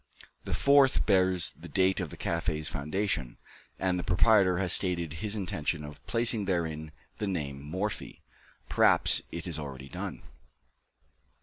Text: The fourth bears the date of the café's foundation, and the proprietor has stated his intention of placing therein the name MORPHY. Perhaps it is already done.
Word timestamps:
The 0.45 0.55
fourth 0.55 1.05
bears 1.05 1.53
the 1.53 1.67
date 1.67 1.99
of 1.99 2.09
the 2.09 2.17
café's 2.17 2.67
foundation, 2.67 3.37
and 3.77 3.99
the 3.99 4.03
proprietor 4.03 4.57
has 4.57 4.73
stated 4.73 5.13
his 5.21 5.35
intention 5.35 5.83
of 5.85 6.03
placing 6.07 6.45
therein 6.45 6.91
the 7.19 7.27
name 7.27 7.61
MORPHY. 7.61 8.23
Perhaps 8.67 9.21
it 9.31 9.45
is 9.45 9.59
already 9.59 9.89
done. 9.89 10.23